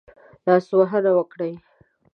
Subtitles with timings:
[0.45, 1.51] لاسوهنه وکړي.